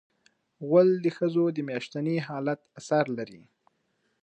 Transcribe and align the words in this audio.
غول 0.67 0.89
د 1.05 1.07
ښځو 1.17 1.43
د 1.55 1.57
میاشتني 1.69 2.17
حالت 2.27 2.59
اثر 2.79 3.05
لري. 3.17 3.43